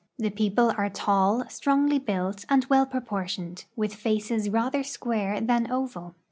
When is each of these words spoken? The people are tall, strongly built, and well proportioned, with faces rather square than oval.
The 0.17 0.31
people 0.31 0.73
are 0.79 0.89
tall, 0.89 1.47
strongly 1.47 1.99
built, 1.99 2.43
and 2.49 2.65
well 2.65 2.87
proportioned, 2.87 3.65
with 3.75 3.93
faces 3.93 4.49
rather 4.49 4.81
square 4.83 5.39
than 5.39 5.71
oval. 5.71 6.15